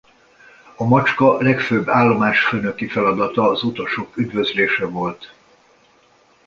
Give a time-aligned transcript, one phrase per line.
[0.75, 5.33] A macska legfőbb állomásfőnöki feladata az utasok üdvözlése volt.